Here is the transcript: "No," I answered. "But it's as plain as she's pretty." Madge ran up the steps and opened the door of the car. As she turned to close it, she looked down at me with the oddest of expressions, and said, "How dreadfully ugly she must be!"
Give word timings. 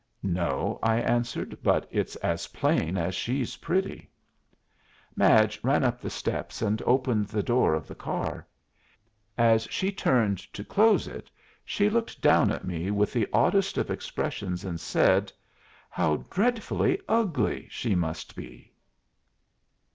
"No," 0.23 0.79
I 0.81 0.95
answered. 0.97 1.59
"But 1.61 1.87
it's 1.91 2.15
as 2.15 2.47
plain 2.47 2.97
as 2.97 3.13
she's 3.13 3.57
pretty." 3.57 4.09
Madge 5.15 5.59
ran 5.63 5.83
up 5.83 6.01
the 6.01 6.09
steps 6.09 6.63
and 6.63 6.81
opened 6.87 7.27
the 7.27 7.43
door 7.43 7.75
of 7.75 7.87
the 7.87 7.93
car. 7.93 8.47
As 9.37 9.67
she 9.69 9.91
turned 9.91 10.39
to 10.53 10.63
close 10.63 11.07
it, 11.07 11.29
she 11.63 11.87
looked 11.87 12.19
down 12.19 12.49
at 12.51 12.65
me 12.65 12.89
with 12.89 13.13
the 13.13 13.27
oddest 13.31 13.77
of 13.77 13.91
expressions, 13.91 14.65
and 14.65 14.79
said, 14.79 15.31
"How 15.91 16.25
dreadfully 16.31 16.99
ugly 17.07 17.67
she 17.69 17.93
must 17.93 18.35
be!" 18.35 18.73